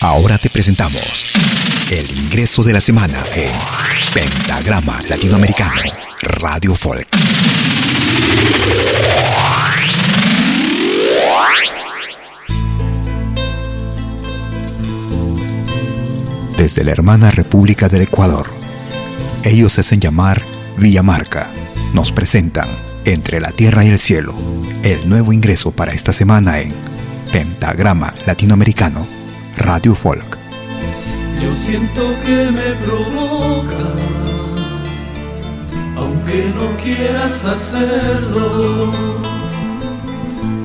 Ahora 0.00 0.38
te 0.38 0.48
presentamos 0.48 1.32
el 1.90 2.16
ingreso 2.16 2.62
de 2.62 2.72
la 2.72 2.80
semana 2.80 3.20
en 3.34 3.50
Pentagrama 4.14 5.02
Latinoamericano 5.08 5.80
Radio 6.22 6.76
Folk. 6.76 7.08
Desde 16.56 16.84
la 16.84 16.92
hermana 16.92 17.32
República 17.32 17.88
del 17.88 18.02
Ecuador, 18.02 18.46
ellos 19.42 19.72
se 19.72 19.80
hacen 19.80 19.98
llamar 19.98 20.40
Villamarca. 20.76 21.50
Nos 21.92 22.12
presentan 22.12 22.68
Entre 23.04 23.40
la 23.40 23.50
Tierra 23.50 23.84
y 23.84 23.88
el 23.88 23.98
Cielo, 23.98 24.32
el 24.84 25.08
nuevo 25.08 25.32
ingreso 25.32 25.72
para 25.72 25.92
esta 25.92 26.12
semana 26.12 26.60
en 26.60 26.72
Pentagrama 27.32 28.14
Latinoamericano 28.26 29.17
Radio 29.58 29.94
Folk. 29.94 30.38
Yo 31.40 31.52
siento 31.52 32.02
que 32.24 32.50
me 32.50 32.74
provoca, 32.84 33.84
aunque 35.96 36.52
no 36.54 36.76
quieras 36.82 37.44
hacerlo, 37.44 38.92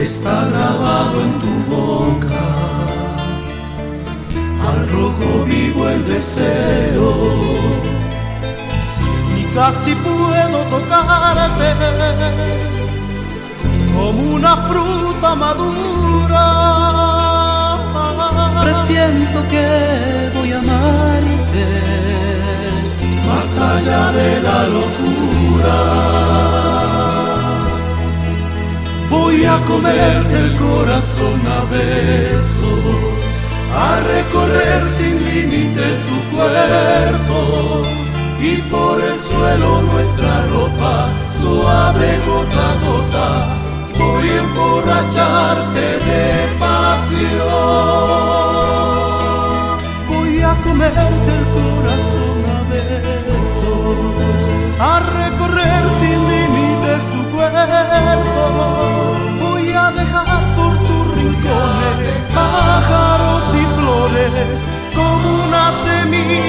está 0.00 0.46
grabado 0.48 1.22
en 1.22 1.32
tu 1.40 1.74
boca, 1.74 2.44
al 4.68 4.88
rojo 4.90 5.44
vivo 5.44 5.88
el 5.88 6.06
deseo, 6.06 7.14
y 9.36 9.42
casi 9.54 9.94
puedo 9.96 10.58
tocarte 10.70 11.74
como 13.94 14.34
una 14.34 14.56
fruta 14.56 15.34
madura 15.34 16.85
presiento 18.66 19.38
que 19.48 19.66
voy 20.34 20.52
a 20.52 20.58
amarte 20.58 21.66
más 23.26 23.58
allá 23.58 24.12
de 24.12 24.30
la 24.46 24.60
locura. 24.76 25.78
Voy 29.10 29.44
a 29.44 29.56
comerte 29.70 30.36
el 30.44 30.56
corazón 30.56 31.40
a 31.58 31.60
besos, 31.76 33.18
a 33.86 34.00
recorrer 34.14 34.82
sin 34.96 35.14
límites 35.28 35.96
su 36.08 36.18
cuerpo 36.36 37.82
y 38.40 38.52
por 38.72 39.00
el 39.00 39.18
suelo 39.18 39.82
nuestra 39.82 40.46
ropa 40.52 41.08
suave 41.40 42.18
gota 42.26 42.72
a 42.72 42.76
gota 42.84 43.28
voy 43.98 44.28
a 44.28 44.38
emborracharte 44.44 45.15
Comerte 50.86 51.32
el 51.34 51.46
corazón 51.46 52.38
a 52.54 52.62
besos, 52.70 54.44
a 54.78 55.00
recorrer 55.00 55.84
sin 55.90 56.18
límites 56.30 57.10
tu 57.10 57.22
cuerpo. 57.34 58.36
Voy 59.40 59.66
a 59.72 59.90
dejar 59.90 60.40
por 60.54 60.78
tus 60.78 61.04
rincones 61.16 62.16
pájaros 62.32 63.44
y 63.52 63.64
flores 63.74 64.58
como 64.94 65.26
una 65.46 65.72
semilla 65.84 66.45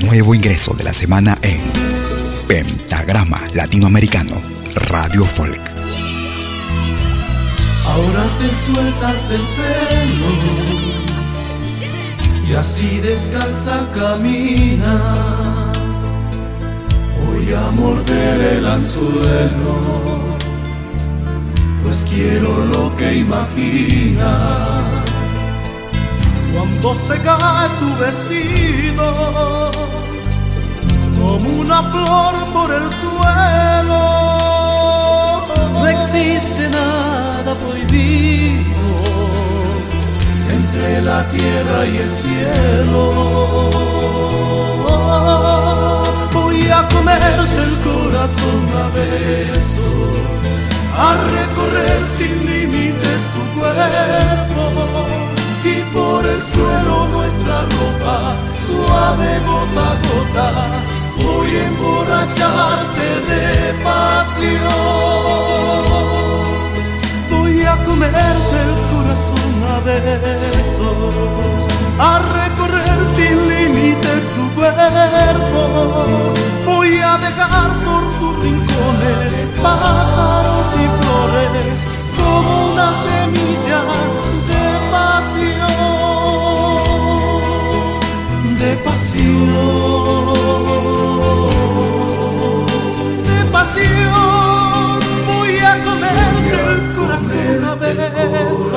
nuevo 0.00 0.34
ingreso 0.34 0.74
de 0.74 0.82
la 0.82 0.92
semana 0.92 1.36
en 1.42 1.60
Pentagrama 2.48 3.40
Latinoamericano 3.54 4.42
Radio 4.74 5.24
Folk. 5.24 5.60
Ahora 7.86 8.24
te 8.40 8.48
sueltas 8.48 9.30
el 9.30 9.40
pelo 9.40 10.30
y 12.48 12.54
así 12.54 12.98
descalza 12.98 13.86
caminas. 13.94 15.78
Voy 17.24 17.52
a 17.54 17.70
morder 17.70 18.56
el 18.56 18.66
anzuelo, 18.66 19.78
pues 21.84 22.04
quiero 22.10 22.66
lo 22.66 22.96
que 22.96 23.14
imaginas. 23.14 24.97
Cuando 26.52 26.94
se 26.94 27.20
cae 27.22 27.68
tu 27.78 27.96
vestido 27.96 29.70
como 31.18 31.50
una 31.60 31.82
flor 31.82 32.34
por 32.52 32.72
el 32.72 32.90
suelo. 33.02 34.02
No 35.72 35.86
existe 35.86 36.68
nada 36.70 37.54
prohibido 37.54 38.88
entre 40.50 41.02
la 41.02 41.24
tierra 41.30 41.86
y 41.86 41.96
el 41.98 42.14
cielo. 42.14 43.04
Voy 46.32 46.68
a 46.68 46.88
comerte 46.88 47.62
el 47.68 47.74
corazón 47.88 48.62
a 48.82 48.88
besos, 48.94 50.18
a 50.96 51.14
recorrer 51.14 52.04
sin 52.16 52.46
límites 52.46 53.20
tu 53.34 53.60
cuerpo 53.60 55.07
suave 58.68 59.30
gota 59.46 59.84
a 59.90 59.94
gota 60.06 60.48
voy 61.22 61.50
a 61.56 61.64
emborracharte 61.68 63.08
de 63.28 63.44
pasión. 63.84 64.88
Voy 67.30 67.56
a 67.64 67.74
comerte 67.84 68.58
el 68.66 68.74
corazón 68.92 69.52
a 69.74 69.76
besos 69.86 71.60
a 71.98 72.12
recorrer 72.38 73.00
sin 73.16 73.36
límites 73.48 74.24
tu 74.36 74.44
cuerpo. 74.54 75.62
Voy 76.66 76.92
a 76.98 77.12
dejar 77.26 77.70
por 77.84 78.02
tus 78.18 78.34
rincones 78.44 79.32
pájaros 79.62 80.68
y 80.74 80.86
flores 80.98 81.76
como 82.18 82.50
una 82.72 82.88
semilla 83.06 83.67
de 93.28 93.38
pasión. 93.50 95.00
Voy 95.26 95.54
a 95.58 95.72
comerte 95.84 96.56
el 96.72 96.80
corazón 96.96 97.64
a 97.64 97.74
besos, 97.74 98.72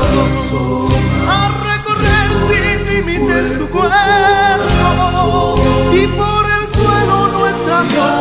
a 1.28 1.32
recorrer 1.70 2.30
sin 2.48 2.66
límites 2.88 3.48
tu 3.60 3.66
cuerpo 3.70 3.92
y 5.94 6.08
por 6.08 6.46
el 6.58 6.66
suelo 6.74 7.16
nuestra 7.40 7.78
ropa 7.84 8.21